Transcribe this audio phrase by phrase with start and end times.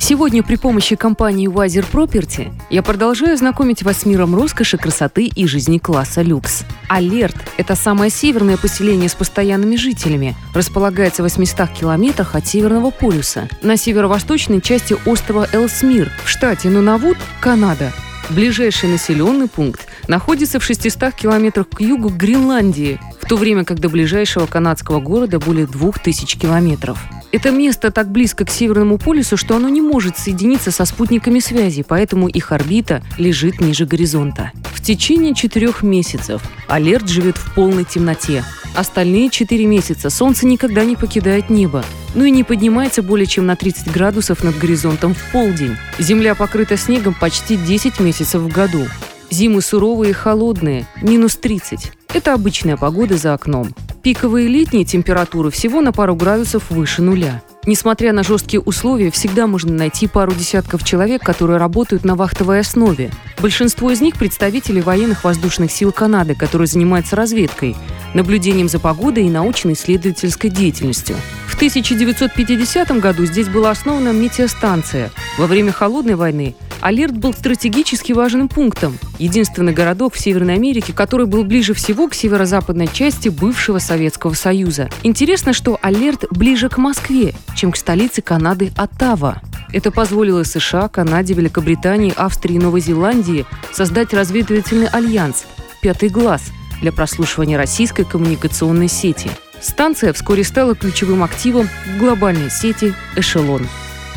[0.00, 5.46] Сегодня при помощи компании Wiser Property я продолжаю знакомить вас с миром роскоши, красоты и
[5.46, 6.64] жизни класса люкс.
[6.88, 10.34] Алерт– это самое северное поселение с постоянными жителями.
[10.54, 17.18] Располагается в 800 километрах от Северного полюса, на северо-восточной части острова Элсмир, в штате Нунавут,
[17.40, 17.92] Канада.
[18.30, 23.90] Ближайший населенный пункт находится в 600 километрах к югу Гренландии, в то время как до
[23.90, 26.98] ближайшего канадского города более 2000 километров.
[27.32, 31.84] Это место так близко к Северному полюсу, что оно не может соединиться со спутниками связи,
[31.86, 34.50] поэтому их орбита лежит ниже горизонта.
[34.72, 38.42] В течение четырех месяцев Алерт живет в полной темноте.
[38.74, 43.54] Остальные четыре месяца Солнце никогда не покидает небо, ну и не поднимается более чем на
[43.54, 45.76] 30 градусов над горизонтом в полдень.
[45.98, 48.86] Земля покрыта снегом почти 10 месяцев в году.
[49.30, 51.92] Зимы суровые и холодные, минус 30.
[52.12, 53.72] Это обычная погода за окном.
[54.02, 57.42] Пиковые летние температуры всего на пару градусов выше нуля.
[57.66, 63.10] Несмотря на жесткие условия, всегда можно найти пару десятков человек, которые работают на вахтовой основе.
[63.42, 67.76] Большинство из них– представители военных воздушных сил Канады, которые занимаются разведкой,
[68.14, 71.16] наблюдением за погодой и научно-исследовательской деятельностью.
[71.46, 75.10] В 1950 году здесь была основана метеостанция.
[75.36, 78.98] Во время Холодной войны Алерт был стратегически важным пунктом.
[79.18, 84.88] Единственный городок в Северной Америке, который был ближе всего к северо-западной части бывшего Советского Союза.
[85.02, 89.42] Интересно, что Алерт ближе к Москве, чем к столице Канады Оттава.
[89.72, 95.44] Это позволило США, Канаде, Великобритании, Австрии и Новой Зеландии создать разведывательный альянс
[95.80, 96.42] «Пятый глаз»
[96.80, 99.30] для прослушивания российской коммуникационной сети.
[99.60, 103.66] Станция вскоре стала ключевым активом в глобальной сети «Эшелон».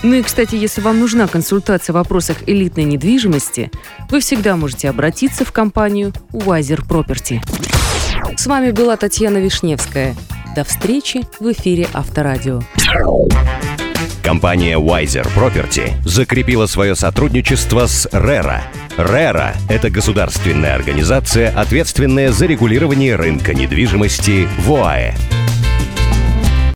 [0.03, 3.71] Ну и, кстати, если вам нужна консультация в вопросах элитной недвижимости,
[4.09, 7.39] вы всегда можете обратиться в компанию Wiser Property.
[8.36, 10.15] С вами была Татьяна Вишневская.
[10.55, 12.61] До встречи в эфире Авторадио.
[14.21, 18.61] Компания Wiser Property закрепила свое сотрудничество с RERA.
[18.97, 25.13] RERA– это государственная организация, ответственная за регулирование рынка недвижимости в ОАЭ.